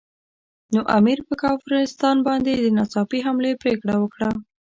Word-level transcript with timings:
نو 0.73 0.79
امیر 0.97 1.19
پر 1.25 1.35
کافرستان 1.43 2.17
باندې 2.27 2.51
د 2.55 2.65
ناڅاپي 2.77 3.19
حملې 3.27 3.51
پرېکړه 3.63 3.95
وکړه. 3.99 4.29